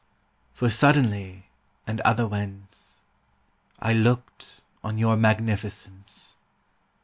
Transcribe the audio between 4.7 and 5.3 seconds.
on your